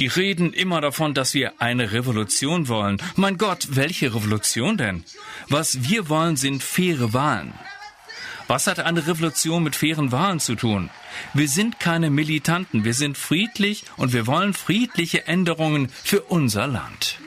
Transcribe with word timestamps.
Die 0.00 0.08
reden 0.08 0.52
immer 0.52 0.80
davon, 0.80 1.14
dass 1.14 1.34
wir 1.34 1.60
eine 1.60 1.92
Revolution 1.92 2.66
wollen. 2.68 3.00
Mein 3.14 3.38
Gott, 3.38 3.68
welche 3.70 4.12
Revolution 4.14 4.76
denn? 4.76 5.04
Was 5.48 5.84
wir 5.84 6.08
wollen, 6.08 6.36
sind 6.36 6.62
faire 6.62 7.12
Wahlen. 7.12 7.54
Was 8.48 8.66
hat 8.66 8.80
eine 8.80 9.06
Revolution 9.06 9.62
mit 9.62 9.76
fairen 9.76 10.12
Wahlen 10.12 10.40
zu 10.40 10.54
tun? 10.54 10.90
Wir 11.32 11.48
sind 11.48 11.80
keine 11.80 12.10
Militanten, 12.10 12.84
wir 12.84 12.94
sind 12.94 13.16
friedlich 13.16 13.84
und 13.96 14.12
wir 14.12 14.26
wollen 14.26 14.52
friedliche 14.52 15.26
Änderungen 15.26 15.88
für 15.88 16.20
unser 16.22 16.66
Land. 16.66 17.18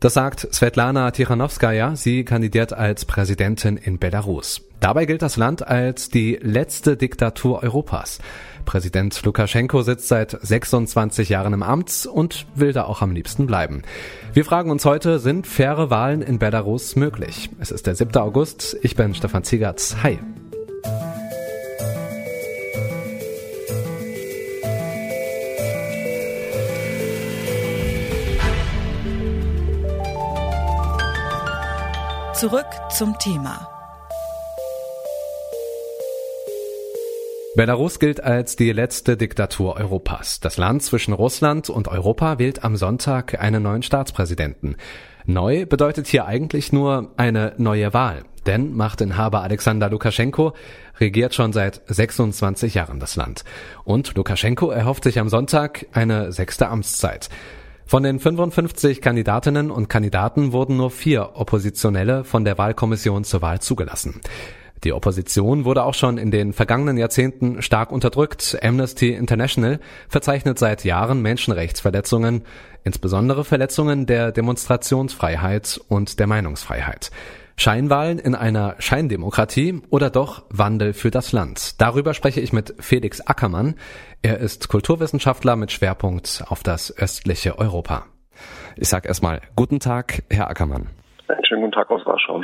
Das 0.00 0.14
sagt 0.14 0.48
Svetlana 0.52 1.10
Tichanowskaja. 1.10 1.96
Sie 1.96 2.24
kandidiert 2.24 2.72
als 2.72 3.04
Präsidentin 3.04 3.76
in 3.76 3.98
Belarus. 3.98 4.62
Dabei 4.80 5.06
gilt 5.06 5.22
das 5.22 5.36
Land 5.36 5.66
als 5.66 6.10
die 6.10 6.38
letzte 6.42 6.96
Diktatur 6.96 7.62
Europas. 7.62 8.18
Präsident 8.64 9.22
Lukaschenko 9.24 9.82
sitzt 9.82 10.08
seit 10.08 10.38
26 10.40 11.28
Jahren 11.28 11.52
im 11.52 11.62
Amt 11.62 12.06
und 12.10 12.46
will 12.54 12.72
da 12.72 12.84
auch 12.84 13.02
am 13.02 13.12
liebsten 13.12 13.46
bleiben. 13.46 13.82
Wir 14.32 14.44
fragen 14.44 14.70
uns 14.70 14.84
heute, 14.84 15.18
sind 15.18 15.46
faire 15.46 15.90
Wahlen 15.90 16.22
in 16.22 16.38
Belarus 16.38 16.96
möglich? 16.96 17.50
Es 17.60 17.70
ist 17.70 17.86
der 17.86 17.94
7. 17.94 18.16
August. 18.16 18.76
Ich 18.82 18.96
bin 18.96 19.14
Stefan 19.14 19.44
Ziegertz. 19.44 19.96
Hi. 20.02 20.18
Zurück 32.44 32.66
zum 32.90 33.18
Thema. 33.18 33.70
Belarus 37.56 37.98
gilt 37.98 38.22
als 38.22 38.54
die 38.54 38.70
letzte 38.70 39.16
Diktatur 39.16 39.76
Europas. 39.76 40.40
Das 40.40 40.58
Land 40.58 40.82
zwischen 40.82 41.14
Russland 41.14 41.70
und 41.70 41.88
Europa 41.88 42.38
wählt 42.38 42.62
am 42.62 42.76
Sonntag 42.76 43.40
einen 43.40 43.62
neuen 43.62 43.82
Staatspräsidenten. 43.82 44.76
Neu 45.24 45.64
bedeutet 45.64 46.06
hier 46.06 46.26
eigentlich 46.26 46.70
nur 46.70 47.12
eine 47.16 47.54
neue 47.56 47.94
Wahl. 47.94 48.24
Denn 48.44 48.74
Machtinhaber 48.74 49.40
Alexander 49.40 49.88
Lukaschenko 49.88 50.52
regiert 51.00 51.34
schon 51.34 51.54
seit 51.54 51.80
26 51.86 52.74
Jahren 52.74 53.00
das 53.00 53.16
Land. 53.16 53.44
Und 53.84 54.16
Lukaschenko 54.16 54.68
erhofft 54.68 55.04
sich 55.04 55.18
am 55.18 55.30
Sonntag 55.30 55.86
eine 55.92 56.30
sechste 56.30 56.68
Amtszeit. 56.68 57.30
Von 57.86 58.02
den 58.02 58.18
55 58.18 59.02
Kandidatinnen 59.02 59.70
und 59.70 59.88
Kandidaten 59.88 60.52
wurden 60.52 60.76
nur 60.78 60.90
vier 60.90 61.30
Oppositionelle 61.34 62.24
von 62.24 62.44
der 62.44 62.56
Wahlkommission 62.56 63.24
zur 63.24 63.42
Wahl 63.42 63.60
zugelassen. 63.60 64.20
Die 64.84 64.92
Opposition 64.92 65.64
wurde 65.64 65.84
auch 65.84 65.94
schon 65.94 66.18
in 66.18 66.30
den 66.30 66.52
vergangenen 66.52 66.98
Jahrzehnten 66.98 67.62
stark 67.62 67.92
unterdrückt. 67.92 68.58
Amnesty 68.62 69.12
International 69.12 69.80
verzeichnet 70.08 70.58
seit 70.58 70.84
Jahren 70.84 71.22
Menschenrechtsverletzungen, 71.22 72.42
insbesondere 72.84 73.44
Verletzungen 73.44 74.06
der 74.06 74.32
Demonstrationsfreiheit 74.32 75.80
und 75.88 76.18
der 76.18 76.26
Meinungsfreiheit. 76.26 77.10
Scheinwahlen 77.56 78.18
in 78.18 78.34
einer 78.34 78.74
Scheindemokratie 78.78 79.82
oder 79.90 80.10
doch 80.10 80.44
Wandel 80.50 80.92
für 80.92 81.10
das 81.10 81.32
Land? 81.32 81.80
Darüber 81.80 82.12
spreche 82.14 82.40
ich 82.40 82.52
mit 82.52 82.74
Felix 82.80 83.20
Ackermann. 83.20 83.76
Er 84.22 84.38
ist 84.38 84.68
Kulturwissenschaftler 84.68 85.56
mit 85.56 85.70
Schwerpunkt 85.70 86.44
auf 86.48 86.62
das 86.62 86.96
östliche 86.96 87.58
Europa. 87.58 88.06
Ich 88.76 88.88
sage 88.88 89.08
erstmal 89.08 89.40
guten 89.54 89.80
Tag, 89.80 90.24
Herr 90.30 90.50
Ackermann. 90.50 90.88
Einen 91.28 91.44
schönen 91.46 91.62
guten 91.62 91.72
Tag 91.72 91.90
aus 91.90 92.04
Warschau. 92.04 92.42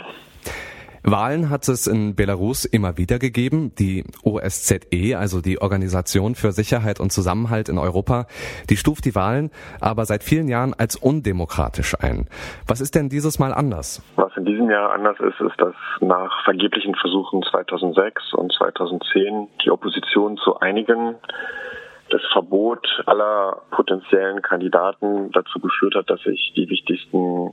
Wahlen 1.02 1.50
hat 1.50 1.68
es 1.68 1.86
in 1.86 2.14
Belarus 2.14 2.64
immer 2.64 2.98
wieder 2.98 3.18
gegeben. 3.18 3.72
Die 3.78 4.04
OSZE, 4.22 5.16
also 5.16 5.40
die 5.40 5.60
Organisation 5.60 6.34
für 6.34 6.52
Sicherheit 6.52 7.00
und 7.00 7.10
Zusammenhalt 7.10 7.68
in 7.68 7.78
Europa, 7.78 8.26
die 8.68 8.76
stuft 8.76 9.04
die 9.04 9.14
Wahlen 9.14 9.50
aber 9.80 10.04
seit 10.04 10.22
vielen 10.22 10.48
Jahren 10.48 10.74
als 10.74 10.96
undemokratisch 10.96 11.94
ein. 12.00 12.28
Was 12.66 12.80
ist 12.80 12.94
denn 12.94 13.08
dieses 13.08 13.39
Mal 13.39 13.52
anders? 13.52 14.02
Was 14.16 14.36
in 14.36 14.44
diesem 14.44 14.70
Jahr 14.70 14.92
anders 14.92 15.18
ist, 15.20 15.40
ist, 15.40 15.60
dass 15.60 15.74
nach 16.00 16.44
vergeblichen 16.44 16.94
Versuchen 16.94 17.42
2006 17.42 18.34
und 18.34 18.52
2010 18.52 19.48
die 19.64 19.70
Opposition 19.70 20.36
zu 20.36 20.58
einigen 20.60 21.16
das 22.10 22.22
Verbot 22.33 22.86
aller 23.06 23.62
potenziellen 23.70 24.42
Kandidaten 24.42 25.30
dazu 25.33 25.60
geführt 25.60 25.94
hat, 25.94 26.10
dass 26.10 26.20
sich 26.22 26.52
die 26.56 26.68
wichtigsten 26.68 27.52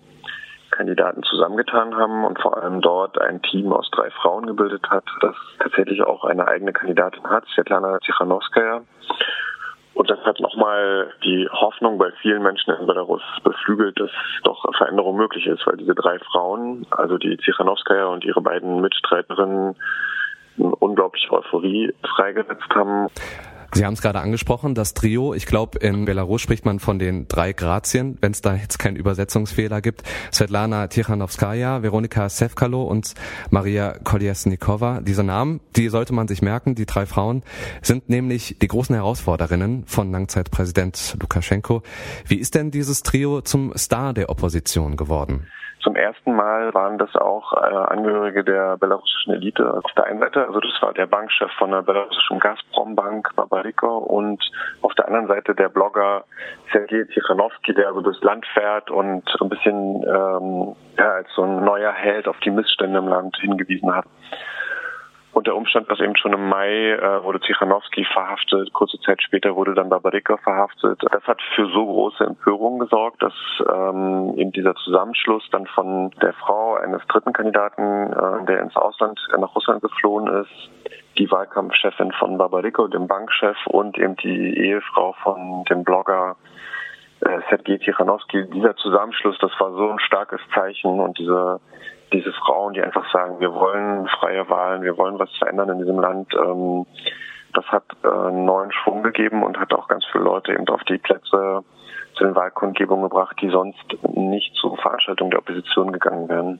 Kandidaten 0.77 1.23
zusammengetan 1.23 1.95
haben 1.95 2.23
und 2.23 2.39
vor 2.39 2.55
allem 2.55 2.81
dort 2.81 3.19
ein 3.19 3.41
Team 3.41 3.73
aus 3.73 3.89
drei 3.91 4.11
Frauen 4.11 4.45
gebildet 4.45 4.87
hat, 4.89 5.03
das 5.21 5.35
tatsächlich 5.59 6.03
auch 6.03 6.23
eine 6.23 6.47
eigene 6.47 6.71
Kandidatin 6.71 7.27
hat, 7.27 7.45
Svetlana 7.53 7.97
Tichanowskaja. 7.99 8.81
Und 9.95 10.11
das 10.11 10.19
hat 10.19 10.39
nochmal 10.39 11.11
die 11.23 11.49
Hoffnung 11.51 11.97
bei 11.97 12.11
vielen 12.21 12.43
Menschen 12.43 12.71
in 12.75 12.85
Belarus 12.85 13.23
beflügelt, 13.43 13.99
dass 13.99 14.11
doch 14.43 14.63
Veränderung 14.77 15.17
möglich 15.17 15.47
ist, 15.47 15.65
weil 15.65 15.77
diese 15.77 15.95
drei 15.95 16.19
Frauen, 16.19 16.85
also 16.91 17.17
die 17.17 17.35
Tichanowskaja 17.35 18.05
und 18.05 18.23
ihre 18.23 18.41
beiden 18.41 18.79
Mitstreiterinnen, 18.79 19.75
eine 20.59 20.75
unglaubliche 20.75 21.31
Euphorie 21.31 21.93
freigesetzt 22.15 22.69
haben. 22.75 23.07
Sie 23.73 23.85
haben 23.85 23.93
es 23.93 24.01
gerade 24.01 24.19
angesprochen, 24.19 24.75
das 24.75 24.93
Trio. 24.93 25.33
Ich 25.33 25.45
glaube, 25.45 25.79
in 25.79 26.05
Belarus 26.05 26.41
spricht 26.41 26.65
man 26.65 26.79
von 26.79 26.99
den 26.99 27.27
drei 27.27 27.53
Grazien, 27.53 28.17
wenn 28.21 28.31
es 28.31 28.41
da 28.41 28.55
jetzt 28.55 28.79
keinen 28.79 28.95
Übersetzungsfehler 28.95 29.81
gibt. 29.81 30.03
Svetlana 30.31 30.87
Tichanowskaja, 30.87 31.83
Veronika 31.83 32.29
Sevkalo 32.29 32.83
und 32.83 33.13
Maria 33.49 33.97
Kolesnikova. 34.03 35.01
Diese 35.01 35.23
Namen, 35.23 35.59
die 35.75 35.89
sollte 35.89 36.13
man 36.13 36.27
sich 36.27 36.41
merken. 36.41 36.75
Die 36.75 36.85
drei 36.85 37.05
Frauen 37.05 37.43
sind 37.81 38.09
nämlich 38.09 38.57
die 38.61 38.67
großen 38.67 38.95
Herausforderinnen 38.95 39.83
von 39.85 40.11
Langzeitpräsident 40.11 41.17
Lukaschenko. 41.19 41.83
Wie 42.25 42.35
ist 42.35 42.55
denn 42.55 42.71
dieses 42.71 43.03
Trio 43.03 43.41
zum 43.41 43.73
Star 43.77 44.13
der 44.13 44.29
Opposition 44.29 44.97
geworden? 44.97 45.47
Zum 45.81 45.95
ersten 45.95 46.35
Mal 46.35 46.73
waren 46.73 46.97
das 46.97 47.15
auch 47.15 47.53
äh, 47.53 47.57
Angehörige 47.57 48.43
der 48.43 48.77
belarussischen 48.77 49.33
Elite 49.33 49.73
auf 49.73 49.91
der 49.95 50.05
einen 50.05 50.19
Seite. 50.19 50.47
Also 50.47 50.59
das 50.59 50.81
war 50.81 50.93
der 50.93 51.05
Bankchef 51.05 51.51
von 51.57 51.71
der 51.71 51.83
belarussischen 51.83 52.39
Gazprom-Bank, 52.39 53.35
Babariko, 53.35 53.97
und 53.97 54.43
auf 54.81 54.93
der 54.95 55.07
anderen 55.07 55.27
Seite 55.27 55.53
der 55.53 55.69
Blogger 55.69 56.23
Sergei 56.71 57.03
Tichanowski, 57.13 57.73
der 57.73 57.87
also 57.87 58.01
durchs 58.01 58.21
Land 58.23 58.45
fährt 58.53 58.89
und 58.89 59.23
so 59.37 59.45
ein 59.45 59.49
bisschen 59.49 60.03
ähm, 60.03 60.75
ja, 60.97 61.11
als 61.13 61.27
so 61.35 61.43
ein 61.43 61.63
neuer 61.63 61.91
Held 61.91 62.27
auf 62.27 62.39
die 62.39 62.51
Missstände 62.51 62.97
im 62.97 63.07
Land 63.07 63.37
hingewiesen 63.37 63.93
hat. 63.95 64.05
Und 65.37 65.45
der 65.45 65.55
Umstand, 65.55 65.87
dass 65.91 65.99
eben 65.99 66.15
schon 66.15 66.33
im 66.33 66.49
Mai 66.49 66.93
äh, 66.93 67.23
wurde 67.23 67.39
Tichanowski 67.39 68.03
verhaftet, 68.11 68.73
kurze 68.73 68.99
Zeit 69.01 69.21
später 69.21 69.55
wurde 69.55 69.75
dann 69.75 69.87
Babarika 69.87 70.37
verhaftet, 70.37 70.99
das 71.11 71.23
hat 71.25 71.39
für 71.53 71.67
so 71.67 71.85
große 71.85 72.23
Empörung 72.23 72.79
gesorgt, 72.79 73.21
dass 73.21 73.35
ähm, 73.71 74.33
eben 74.35 74.51
dieser 74.51 74.73
Zusammenschluss 74.73 75.47
dann 75.51 75.67
von 75.67 76.09
der 76.23 76.33
Frau 76.33 76.77
eines 76.77 77.05
dritten 77.05 77.33
Kandidaten, 77.33 78.11
äh, 78.13 78.45
der 78.47 78.61
ins 78.61 78.75
Ausland, 78.75 79.19
äh, 79.31 79.37
nach 79.37 79.53
Russland 79.53 79.83
geflohen 79.83 80.25
ist, 80.41 80.71
die 81.19 81.29
Wahlkampfchefin 81.29 82.13
von 82.13 82.39
Babariko, 82.39 82.87
dem 82.87 83.05
Bankchef 83.05 83.57
und 83.67 83.95
eben 83.99 84.15
die 84.15 84.57
Ehefrau 84.57 85.13
von 85.21 85.65
dem 85.69 85.83
Blogger 85.83 86.35
äh, 87.21 87.41
Sergei 87.47 87.77
Tichanowski, 87.77 88.49
dieser 88.49 88.75
Zusammenschluss, 88.77 89.37
das 89.37 89.51
war 89.59 89.71
so 89.73 89.87
ein 89.87 89.99
starkes 89.99 90.41
Zeichen 90.55 90.99
und 90.99 91.19
diese 91.19 91.59
diese 92.13 92.31
Frauen, 92.33 92.73
die 92.73 92.81
einfach 92.81 93.11
sagen, 93.11 93.39
wir 93.39 93.53
wollen 93.53 94.07
freie 94.19 94.49
Wahlen, 94.49 94.81
wir 94.81 94.97
wollen 94.97 95.19
was 95.19 95.29
verändern 95.37 95.69
in 95.69 95.79
diesem 95.79 95.99
Land, 95.99 96.33
ähm, 96.33 96.85
das 97.53 97.65
hat 97.65 97.83
äh, 98.03 98.31
neuen 98.31 98.71
Schwung 98.71 99.03
gegeben 99.03 99.43
und 99.43 99.57
hat 99.57 99.73
auch 99.73 99.87
ganz 99.87 100.05
viele 100.11 100.23
Leute 100.23 100.53
eben 100.53 100.67
auf 100.67 100.83
die 100.83 100.97
Plätze 100.97 101.63
zu 102.17 102.23
den 102.23 102.35
Wahlkundgebungen 102.35 103.03
gebracht, 103.03 103.37
die 103.41 103.49
sonst 103.49 103.79
nicht 104.15 104.55
zu 104.55 104.75
Veranstaltungen 104.75 105.31
der 105.31 105.39
Opposition 105.39 105.91
gegangen 105.91 106.27
wären. 106.29 106.59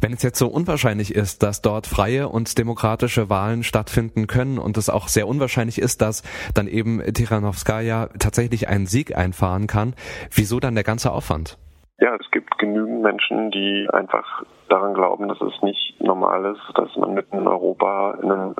Wenn 0.00 0.12
es 0.12 0.22
jetzt 0.22 0.38
so 0.38 0.48
unwahrscheinlich 0.48 1.14
ist, 1.14 1.42
dass 1.42 1.62
dort 1.62 1.86
freie 1.86 2.28
und 2.28 2.58
demokratische 2.58 3.28
Wahlen 3.28 3.62
stattfinden 3.62 4.26
können 4.26 4.58
und 4.58 4.76
es 4.76 4.88
auch 4.88 5.08
sehr 5.08 5.28
unwahrscheinlich 5.28 5.78
ist, 5.78 6.00
dass 6.00 6.22
dann 6.54 6.66
eben 6.66 7.00
Tichanowskaja 7.00 8.08
tatsächlich 8.18 8.68
einen 8.68 8.86
Sieg 8.86 9.16
einfahren 9.16 9.66
kann, 9.66 9.94
wieso 10.34 10.60
dann 10.60 10.74
der 10.74 10.84
ganze 10.84 11.12
Aufwand? 11.12 11.58
Ja, 11.98 12.14
es 12.16 12.30
gibt 12.30 12.58
genügend 12.58 13.00
Menschen, 13.00 13.50
die 13.50 13.88
einfach 13.90 14.42
daran 14.68 14.92
glauben, 14.92 15.28
dass 15.28 15.40
es 15.40 15.62
nicht 15.62 15.98
normal 15.98 16.54
ist, 16.54 16.78
dass 16.78 16.94
man 16.96 17.14
mitten 17.14 17.38
in 17.38 17.48
Europa 17.48 18.18
in, 18.22 18.30
einem, 18.30 18.54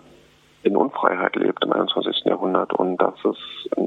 in 0.62 0.75
Unfreiheit 0.75 1.37
lebt 1.37 1.62
im 1.62 1.73
21. 1.73 2.25
Jahrhundert 2.25 2.73
und 2.73 2.97
dass 2.97 3.15
es 3.25 3.37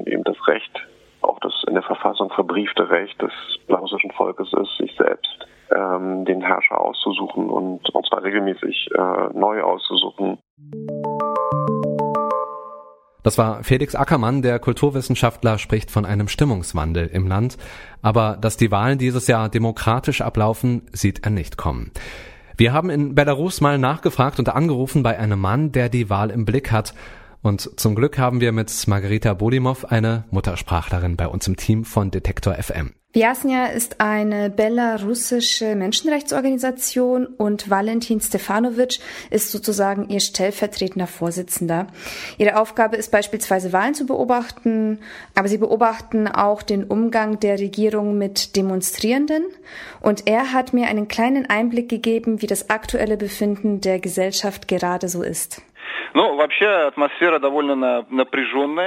eben 0.06 0.24
das 0.24 0.38
Recht, 0.48 0.88
auch 1.22 1.40
das 1.40 1.64
in 1.68 1.74
der 1.74 1.84
Verfassung 1.84 2.30
verbriefte 2.30 2.92
Recht 2.92 3.20
des 3.22 3.32
belarussischen 3.66 4.12
Volkes 4.12 4.54
ist, 4.54 4.78
sich 4.78 4.96
selbst 4.96 5.48
ähm, 5.76 6.26
den 6.26 6.42
Herrscher 6.42 6.80
auszusuchen 6.80 7.50
und, 7.50 7.90
und 7.90 8.06
zwar 8.08 8.24
regelmäßig 8.24 8.90
äh, 8.94 9.34
neu 9.34 9.64
auszusuchen. 9.64 10.38
Das 13.30 13.38
war 13.38 13.64
Felix 13.64 13.94
Ackermann, 13.94 14.42
der 14.42 14.58
Kulturwissenschaftler, 14.58 15.60
spricht 15.60 15.92
von 15.92 16.04
einem 16.04 16.28
Stimmungswandel 16.28 17.06
im 17.06 17.28
Land. 17.28 17.60
Aber 18.02 18.40
dass 18.42 18.58
die 18.58 18.72
Wahlen 18.72 18.98
dieses 18.98 19.28
Jahr 19.28 19.50
demokratisch 19.50 20.22
ablaufen, 20.22 20.82
sieht 20.94 21.26
er 21.26 21.30
nicht 21.30 21.56
kommen. 21.56 21.92
Wir 22.58 22.74
haben 22.74 22.90
in 22.90 23.14
Belarus 23.14 23.62
mal 23.62 23.78
nachgefragt 23.78 24.40
und 24.40 24.50
angerufen 24.50 25.04
bei 25.04 25.20
einem 25.20 25.40
Mann, 25.40 25.72
der 25.72 25.90
die 25.90 26.10
Wahl 26.10 26.32
im 26.32 26.44
Blick 26.44 26.72
hat. 26.72 26.96
Und 27.44 27.80
zum 27.80 27.94
Glück 27.94 28.18
haben 28.18 28.42
wir 28.42 28.52
mit 28.52 28.88
Margarita 28.88 29.36
Bodimov 29.36 29.86
eine 29.86 30.24
Muttersprachlerin 30.32 31.16
bei 31.16 31.28
uns 31.28 31.48
im 31.48 31.56
Team 31.56 31.86
von 31.86 32.10
Detektor 32.10 32.56
FM. 32.56 32.96
Vyasnia 33.12 33.66
ist 33.66 34.02
eine 34.02 34.52
belarussische 34.52 35.74
Menschenrechtsorganisation 35.74 37.26
und 37.26 37.68
Valentin 37.68 38.22
Stefanovic 38.22 39.00
ist 39.32 39.50
sozusagen 39.50 40.10
ihr 40.10 40.20
stellvertretender 40.20 41.08
Vorsitzender. 41.08 41.88
Ihre 42.38 42.62
Aufgabe 42.62 42.98
ist 42.98 43.10
beispielsweise 43.10 43.74
Wahlen 43.74 43.96
zu 43.96 44.06
beobachten, 44.06 45.00
aber 45.34 45.48
sie 45.48 45.58
beobachten 45.58 46.28
auch 46.28 46.62
den 46.62 46.84
Umgang 46.84 47.40
der 47.40 47.58
Regierung 47.58 48.16
mit 48.20 48.56
Demonstrierenden 48.56 49.42
und 50.02 50.28
er 50.28 50.54
hat 50.54 50.74
mir 50.74 50.88
einen 50.88 51.08
kleinen 51.08 51.48
Einblick 51.50 51.90
gegeben, 51.90 52.44
wie 52.44 52.48
das 52.48 52.70
aktuelle 52.70 53.18
Befinden 53.18 53.82
der 53.82 53.98
Gesellschaft 54.00 54.68
gerade 54.68 55.10
so 55.10 55.24
ist. 55.24 55.64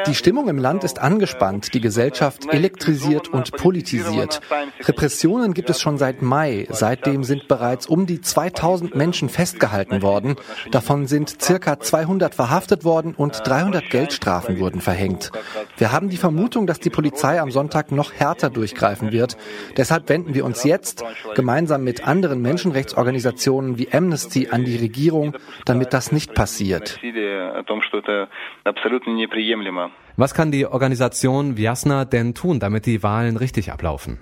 Die 0.07 0.15
Stimmung 0.15 0.49
im 0.49 0.59
Land 0.59 0.83
ist 0.83 1.01
angespannt, 1.01 1.73
die 1.75 1.81
Gesellschaft 1.81 2.53
elektrisiert 2.53 3.29
und 3.29 3.53
politisiert. 3.53 4.41
Repressionen 4.81 5.55
gibt 5.55 5.71
es 5.71 5.81
schon 5.81 5.99
seit 5.99 6.23
Mai. 6.23 6.67
Seitdem 6.71 7.23
sind 7.23 7.47
bereits 7.49 7.87
um 7.87 8.07
die 8.07 8.21
2000 8.21 8.97
Menschen 8.97 9.29
festgehalten 9.29 10.03
worden. 10.03 10.37
Davon 10.71 11.07
sind 11.07 11.43
circa 11.43 11.79
200 11.79 12.35
verhaftet 12.35 12.85
worden 12.85 13.15
und 13.17 13.43
300 13.45 13.89
Geldstrafen 13.91 14.59
wurden 14.59 14.81
verhängt. 14.81 15.31
Wir 15.77 15.93
haben 15.93 16.09
die 16.09 16.17
Vermutung, 16.17 16.67
dass 16.67 16.81
die 16.81 16.91
Polizei 16.91 17.41
am 17.41 17.51
Sonntag 17.51 17.93
noch 17.93 18.13
härter 18.13 18.51
durchgreifen 18.51 19.13
wird. 19.13 19.37
Deshalb 19.77 20.09
wenden 20.09 20.35
wir 20.35 20.45
uns 20.45 20.65
jetzt 20.65 21.05
gemeinsam 21.35 21.85
mit 21.85 22.07
anderen 22.07 22.43
Menschenrechtsorganisationen 22.43 23.79
wie 23.79 23.93
Amnesty 23.93 24.49
an 24.51 24.65
die 24.65 24.77
Regierung, 24.77 25.37
damit 25.65 25.93
das 25.93 26.11
nicht 26.11 26.35
passiert 26.35 26.99
говорили 27.12 27.60
о 27.60 27.64
том, 27.64 27.82
что 27.82 28.00
это 28.00 28.30
абсолютно 28.64 29.12
неприемлемо. 29.12 29.92
Was 30.18 30.34
kann 30.34 30.52
die 30.52 30.66
Organisation 30.66 31.58
Viasna 31.58 32.06
denn 32.06 32.34
tun, 32.34 32.60
damit 32.60 32.86
die 32.86 33.04
Wahlen 33.04 33.38
richtig 33.38 33.72
ablaufen? 33.72 34.20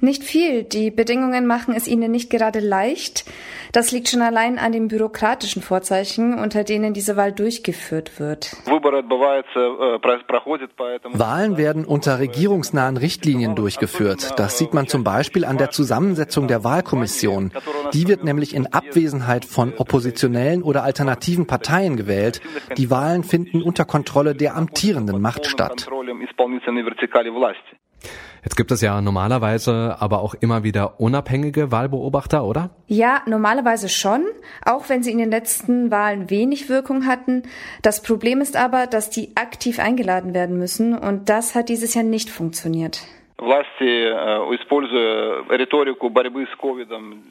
Nicht 0.00 0.22
viel. 0.22 0.62
Die 0.62 0.92
Bedingungen 0.92 1.44
machen 1.46 1.74
es 1.74 1.88
ihnen 1.88 2.12
nicht 2.12 2.30
gerade 2.30 2.60
leicht. 2.60 3.24
Das 3.72 3.90
liegt 3.90 4.08
schon 4.08 4.22
allein 4.22 4.56
an 4.56 4.70
den 4.70 4.86
bürokratischen 4.86 5.60
Vorzeichen, 5.60 6.38
unter 6.38 6.62
denen 6.62 6.94
diese 6.94 7.16
Wahl 7.16 7.32
durchgeführt 7.32 8.20
wird. 8.20 8.52
Wahlen 11.12 11.56
werden 11.56 11.84
unter 11.84 12.20
regierungsnahen 12.20 12.96
Richtlinien 12.96 13.56
durchgeführt. 13.56 14.34
Das 14.38 14.56
sieht 14.56 14.72
man 14.72 14.86
zum 14.86 15.02
Beispiel 15.02 15.44
an 15.44 15.58
der 15.58 15.70
Zusammensetzung 15.70 16.46
der 16.46 16.62
Wahlkommission. 16.62 17.50
Die 17.93 18.07
wird 18.07 18.23
nämlich 18.23 18.55
in 18.55 18.67
Abwesenheit 18.67 19.45
von 19.45 19.73
oppositionellen 19.77 20.63
oder 20.63 20.83
alternativen 20.83 21.45
Parteien 21.45 21.95
gewählt. 21.95 22.41
Die 22.77 22.89
Wahlen 22.89 23.23
finden 23.23 23.61
unter 23.61 23.85
Kontrolle 23.85 24.35
der 24.35 24.55
amtierenden 24.55 25.21
Macht 25.21 25.45
statt. 25.45 25.87
Jetzt 28.43 28.57
gibt 28.57 28.71
es 28.71 28.81
ja 28.81 28.99
normalerweise 28.99 29.95
aber 29.99 30.21
auch 30.21 30.33
immer 30.33 30.63
wieder 30.63 30.99
unabhängige 30.99 31.71
Wahlbeobachter, 31.71 32.43
oder? 32.43 32.71
Ja, 32.87 33.21
normalerweise 33.25 33.87
schon, 33.87 34.25
auch 34.65 34.89
wenn 34.89 35.01
sie 35.01 35.11
in 35.11 35.17
den 35.17 35.31
letzten 35.31 35.91
Wahlen 35.91 36.29
wenig 36.29 36.67
Wirkung 36.67 37.05
hatten. 37.05 37.43
Das 37.83 38.01
Problem 38.01 38.41
ist 38.41 38.57
aber, 38.57 38.87
dass 38.87 39.09
die 39.09 39.37
aktiv 39.37 39.79
eingeladen 39.79 40.33
werden 40.33 40.57
müssen 40.57 40.97
und 40.97 41.29
das 41.29 41.55
hat 41.55 41.69
dieses 41.69 41.93
Jahr 41.93 42.03
nicht 42.03 42.29
funktioniert. 42.29 43.03
Э, 43.39 43.63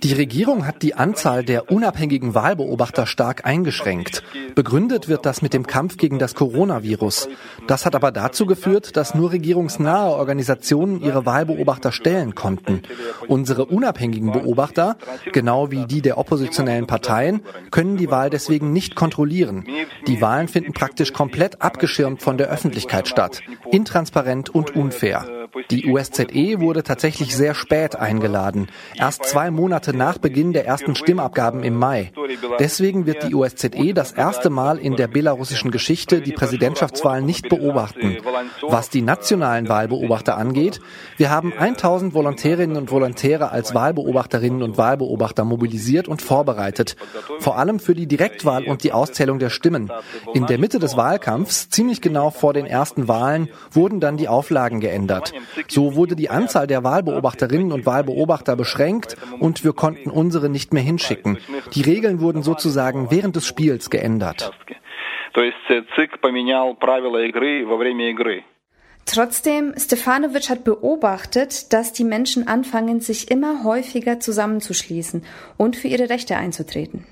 die 0.03 0.13
Regierung 0.13 0.67
hat 0.67 0.83
die 0.83 0.95
Anzahl 0.95 1.45
der 1.45 1.71
unabhängigen 1.71 2.35
Wahlbeobachter 2.35 3.07
stark 3.07 3.47
eingeschränkt. 3.47 4.25
Begründet 4.55 5.09
wird 5.09 5.25
das 5.25 5.43
mit 5.43 5.55
dem 5.55 5.67
Kampf 5.67 5.97
gegen 5.97 6.19
das 6.19 6.35
Coronavirus. 6.35 7.29
Das 7.69 7.87
hat 7.87 7.95
aber 7.95 8.11
dazu 8.11 8.47
geführt, 8.47 8.97
dass 8.97 9.15
nur 9.15 9.31
regierungsnahe 9.33 10.11
Organisationen 10.11 11.01
ihre 11.01 11.25
Wahlbeobachter 11.25 11.93
stellen 11.93 12.35
konnten. 12.35 12.83
Unsere 13.29 13.67
unabhängigen 13.67 14.33
Beobachter, 14.33 14.97
genau 15.33 15.71
wie 15.71 15.87
die 15.87 16.03
der 16.03 16.19
oppositionellen 16.19 16.89
Parteien, 16.89 17.43
können 17.71 17.97
die 17.97 18.11
Wahl 18.11 18.29
deswegen 18.29 18.73
nicht 18.73 18.97
kontrollieren. 18.97 19.67
Die 20.09 20.21
Wahlen 20.21 20.49
finden 20.49 20.73
praktisch 20.73 21.13
komplett 21.13 21.63
abgeschirmt 21.63 22.23
von 22.23 22.39
der 22.39 22.49
Öffentlichkeit 22.49 23.07
statt, 23.07 23.41
intransparent 23.71 24.51
und 24.51 24.75
unfair. 24.75 25.42
Die 25.71 25.87
USZE 25.87 26.61
wurde 26.61 26.83
tatsächlich 26.83 27.37
sehr 27.37 27.55
spät 27.55 27.97
eingeladen, 27.97 28.69
erst 28.95 29.27
zwei 29.27 29.51
Monate 29.51 29.95
nach 29.95 30.17
Beginn 30.17 30.53
der 30.53 30.67
ersten 30.67 30.95
Stimmabgaben 30.95 31.63
im 31.63 31.77
Mai. 31.77 32.11
Deswegen 32.59 33.05
wird 33.05 33.23
die 33.23 33.35
USZE 33.35 33.93
das 33.93 34.13
erste 34.13 34.49
Mal 34.49 34.79
in 34.79 34.97
der 34.97 35.09
belarussischen 35.09 35.71
Geschichte 35.71 36.23
die 36.23 36.33
Präsidentschaftswahl 36.33 37.21
nicht 37.21 37.51
beobachten. 37.51 38.17
Was 38.63 38.89
die 38.89 39.03
nationalen 39.03 39.69
Wahlbeobachter 39.69 40.39
angeht, 40.39 40.81
wir 41.19 41.31
haben 41.31 41.53
1000 41.53 42.15
Volontärinnen 42.15 42.77
und 42.77 42.91
Volontäre 42.91 43.51
als 43.51 43.75
Wahlbeobachterinnen 43.75 44.63
und 44.63 44.79
Wahlbeobachter 44.79 45.45
mobilisiert 45.45 46.09
und 46.09 46.23
vorbereitet, 46.23 46.97
vor 47.41 47.59
allem 47.59 47.79
für 47.79 47.95
die 47.95 48.07
Direktwahl 48.07 48.65
und 48.65 48.85
die 48.85 48.93
Auszählung 48.93 49.39
der 49.39 49.51
Stimmen. 49.51 49.91
In 50.33 50.47
der 50.47 50.59
Mitte 50.59 50.79
des 50.79 50.97
Wahlkampfs, 50.97 51.69
ziemlich 51.69 52.01
genau 52.01 52.31
vor 52.31 52.55
den 52.55 52.67
ersten 52.67 53.07
Wahlen, 53.09 53.51
wurden 53.71 54.01
dann 54.01 54.17
die 54.17 54.29
Auflagen 54.29 54.81
geändert. 54.81 55.33
So 55.69 55.95
wurde 55.95 56.17
die 56.17 56.31
Anzahl 56.31 56.67
der 56.67 56.85
Wahlbeobachterinnen 56.85 57.73
und 57.73 57.87
Wahlbeobachter 57.87 58.57
beschränkt 58.57 59.17
und 59.41 59.65
wir 59.65 59.73
konnten 59.73 60.11
unsere 60.11 60.49
nicht 60.49 60.73
mehr 60.73 60.83
hinschicken. 60.83 61.39
Die 61.75 61.83
Regeln 61.83 62.21
wurden 62.21 62.43
sozusagen 62.43 63.11
während 63.11 63.37
des 63.37 63.47
Spiels 63.47 63.91
geändert. 63.91 64.53
Trotzdem, 69.05 69.75
Stefanovic 69.77 70.49
hat 70.49 70.65
beobachtet, 70.65 71.73
dass 71.73 71.93
die 71.93 72.05
Menschen 72.05 72.47
anfangen, 72.47 73.01
sich 73.01 73.31
immer 73.31 73.65
häufiger 73.65 74.21
zusammenzuschließen 74.21 75.25
und 75.57 75.77
für 75.77 75.89
ihre 75.89 76.09
Rechte 76.09 76.37
einzutreten. 76.37 77.07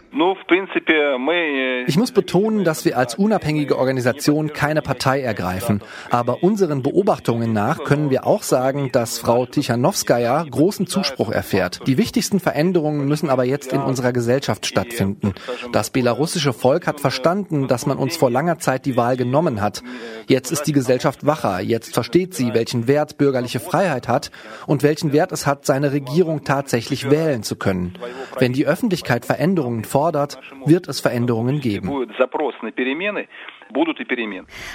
Ich 1.87 1.97
muss 1.97 2.11
betonen, 2.11 2.65
dass 2.65 2.85
wir 2.85 2.99
als 2.99 3.15
unabhängige 3.15 3.79
Organisation 3.79 4.53
keine 4.53 4.83
Partei 4.83 5.21
ergreifen. 5.21 5.83
Aber 6.11 6.43
unseren 6.43 6.83
Beobachtungen 6.83 7.53
nach 7.53 7.85
können 7.85 8.11
wir 8.11 8.27
auch 8.27 8.43
sagen, 8.43 8.91
dass 8.91 9.21
Frau 9.21 9.47
Tichanowskaja 9.47 10.45
großen 10.51 10.89
Zuspruch 10.89 11.31
erfährt. 11.31 11.87
Die 11.87 11.97
wichtigsten 11.97 12.41
Veränderungen 12.41 13.07
müssen 13.07 13.31
aber 13.31 13.45
jetzt 13.45 13.73
in 13.73 13.81
unserer 13.81 14.13
Gesellschaft 14.13 14.67
stattfinden. 14.67 15.33
Das 15.71 15.91
belarussische 15.91 16.53
Volk 16.53 16.89
hat 16.89 17.01
verstanden, 17.01 17.69
dass 17.69 17.87
man 17.87 17.97
uns 17.97 18.17
vor 18.17 18.31
langer 18.31 18.59
Zeit 18.59 18.87
die 18.87 18.97
Wahl 18.97 19.17
genommen 19.17 19.61
hat. 19.61 19.85
Jetzt 20.27 20.51
ist 20.51 20.65
die 20.65 20.73
Gesellschaft 20.73 21.25
wacher. 21.25 21.61
Jetzt 21.61 21.95
versteht 21.95 22.35
sie, 22.35 22.53
welchen 22.53 22.89
Wert 22.89 23.17
bürgerliche 23.17 23.61
Freiheit 23.61 24.09
hat 24.09 24.33
und 24.67 24.83
welchen 24.83 25.13
Wert 25.13 25.31
es 25.31 25.47
hat, 25.47 25.67
seine 25.67 25.93
Regierung 25.93 26.43
tatsächlich 26.43 27.11
wählen 27.11 27.45
zu 27.45 27.55
können. 27.55 27.95
Wenn 28.39 28.53
die 28.53 28.67
Öffentlichkeit 28.67 29.25
Veränderungen 29.25 29.85
fordert, 29.85 30.00
fordert, 30.01 30.39
wird 30.65 30.89
es 30.89 31.01
Veränderungen 31.01 31.61
geben. 31.61 31.89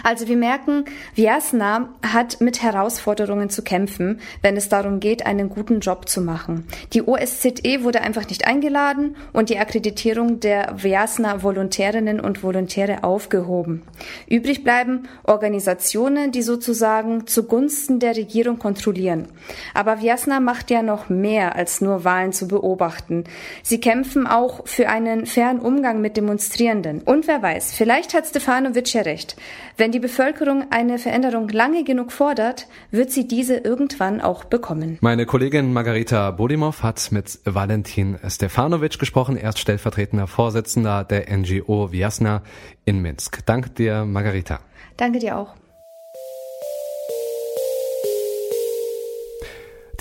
Also 0.04 0.28
wir 0.28 0.38
merken, 0.38 0.86
Vyasna 1.16 1.90
hat 2.02 2.40
mit 2.40 2.62
Herausforderungen 2.62 3.50
zu 3.50 3.62
kämpfen, 3.62 4.22
wenn 4.42 4.56
es 4.56 4.70
darum 4.70 5.00
geht, 5.00 5.25
einen 5.25 5.50
guten 5.50 5.82
Job 5.82 6.08
zu 6.08 6.22
machen. 6.22 6.66
Die 6.94 7.04
OSZE 7.04 7.84
wurde 7.84 8.02
einfach 8.02 8.28
nicht 8.30 8.48
eingeladen 8.48 9.18
und 9.34 9.50
die 9.50 9.58
Akkreditierung 9.58 10.40
der 10.40 10.75
Vyasna 10.82 11.44
Volontärinnen 11.44 12.22
und 12.22 12.42
Volontäre 12.42 13.04
aufgehoben. 13.04 13.84
Übrig 14.30 14.64
bleiben 14.64 15.10
Organisationen, 15.24 16.32
die 16.32 16.42
sozusagen 16.42 17.28
zugunsten 17.28 18.00
der 18.00 18.16
Regierung 18.16 18.60
kontrollieren. 18.60 19.28
Aber 19.74 20.02
Vyasna 20.02 20.40
macht 20.40 20.72
ja 20.72 20.82
noch 20.82 21.10
mehr 21.10 21.56
als 21.56 21.82
nur 21.82 22.06
Wahlen 22.06 22.32
zu 22.32 22.48
beobachten. 22.48 23.25
Sie 23.62 23.82
kämpfen 23.82 24.25
auch 24.25 24.66
für 24.66 24.88
einen 24.88 25.25
fairen 25.25 25.60
Umgang 25.60 26.00
mit 26.00 26.16
Demonstrierenden. 26.16 27.02
Und 27.02 27.28
wer 27.28 27.42
weiß, 27.42 27.74
vielleicht 27.74 28.14
hat 28.14 28.25
Stefanovic 28.28 28.85
Fritsch 28.85 28.85
ja 28.94 29.01
recht. 29.01 29.36
Wenn 29.77 29.92
die 29.92 30.00
Bevölkerung 30.00 30.65
eine 30.70 31.00
Veränderung 31.00 31.50
lange 31.50 31.84
genug 31.84 32.12
fordert, 32.12 32.68
wird 32.92 33.12
sie 33.12 33.27
diese 33.27 33.58
irgendwann 33.58 34.22
auch 34.22 34.44
bekommen. 34.44 34.98
Meine 35.01 35.25
Kollegin 35.25 35.74
Margarita 35.74 36.32
Bodimov 36.32 36.84
hat 36.84 37.12
mit 37.12 37.39
Valentin 37.46 38.18
Stefanovic 38.27 39.00
gesprochen. 39.00 39.38
Er 39.38 39.50
ist 39.50 39.60
stellvertretender 39.60 40.27
Vorsitzender 40.27 41.04
der 41.04 41.36
NGO 41.36 41.92
Viasna 41.92 42.42
in 42.86 43.01
Minsk. 43.01 43.46
Danke 43.46 43.70
dir, 43.70 44.06
Margarita. 44.06 44.60
Danke 44.98 45.20
dir 45.20 45.38
auch. 45.38 45.56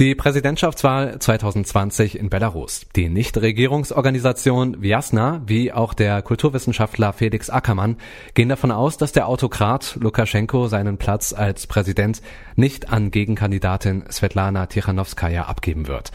Die 0.01 0.17
Präsidentschaftswahl 0.17 1.21
2020 1.21 2.19
in 2.19 2.29
Belarus. 2.29 2.85
Die 2.97 3.09
Nichtregierungsorganisation 3.09 4.83
Viasna, 4.83 5.43
wie 5.47 5.73
auch 5.73 5.95
der 5.95 6.21
Kulturwissenschaftler 6.21 7.13
Felix 7.13 7.49
Ackermann, 7.49 7.99
gehen 8.35 8.49
davon 8.49 8.73
aus, 8.73 8.97
dass 8.97 9.13
der 9.13 9.29
Autokrat 9.29 9.97
Lukaschenko 10.01 10.67
seinen 10.67 10.99
Platz 10.99 11.33
als 11.33 11.69
Präsident 11.69 12.23
nicht 12.57 12.93
an 12.93 13.13
Gegenkandidatin 13.13 14.03
Svetlana 14.11 14.67
Tichanowskaja 14.67 15.45
abgeben 15.45 15.87
wird. 15.87 16.11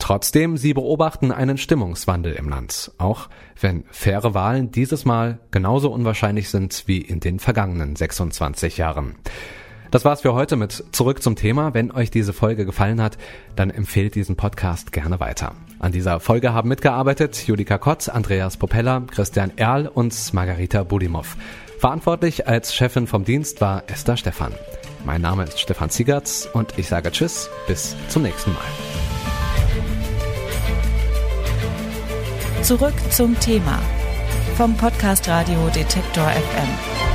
Trotzdem, 0.00 0.56
sie 0.56 0.74
beobachten 0.74 1.30
einen 1.30 1.56
Stimmungswandel 1.56 2.32
im 2.32 2.48
Land, 2.48 2.90
auch 2.98 3.28
wenn 3.60 3.84
faire 3.92 4.34
Wahlen 4.34 4.72
dieses 4.72 5.04
Mal 5.04 5.38
genauso 5.52 5.92
unwahrscheinlich 5.92 6.48
sind 6.48 6.82
wie 6.86 6.98
in 6.98 7.20
den 7.20 7.38
vergangenen 7.38 7.94
26 7.94 8.78
Jahren. 8.78 9.14
Das 9.90 10.04
war's 10.04 10.20
für 10.20 10.34
heute 10.34 10.54
mit 10.54 10.84
Zurück 10.92 11.20
zum 11.20 11.34
Thema. 11.34 11.74
Wenn 11.74 11.90
euch 11.90 12.10
diese 12.12 12.32
Folge 12.32 12.64
gefallen 12.64 13.02
hat, 13.02 13.18
dann 13.56 13.70
empfehlt 13.70 14.14
diesen 14.14 14.36
Podcast 14.36 14.92
gerne 14.92 15.18
weiter. 15.18 15.54
An 15.80 15.90
dieser 15.90 16.20
Folge 16.20 16.52
haben 16.52 16.68
mitgearbeitet 16.68 17.46
Julika 17.46 17.76
Kott, 17.78 18.08
Andreas 18.08 18.56
Popella, 18.56 19.02
Christian 19.10 19.50
Erl 19.56 19.88
und 19.88 20.32
Margarita 20.32 20.84
Budimov. 20.84 21.36
Verantwortlich 21.78 22.46
als 22.46 22.74
Chefin 22.74 23.08
vom 23.08 23.24
Dienst 23.24 23.60
war 23.60 23.82
Esther 23.88 24.16
Stephan. 24.16 24.52
Mein 25.04 25.22
Name 25.22 25.44
ist 25.44 25.58
Stefan 25.58 25.90
Ziegertz 25.90 26.48
und 26.52 26.78
ich 26.78 26.86
sage 26.86 27.10
Tschüss, 27.10 27.48
bis 27.66 27.96
zum 28.08 28.22
nächsten 28.22 28.52
Mal. 28.52 28.60
Zurück 32.62 32.94
zum 33.10 33.38
Thema 33.40 33.80
vom 34.56 34.76
Podcast 34.76 35.26
Radio 35.26 35.68
Detektor 35.74 36.28
FM. 36.28 37.09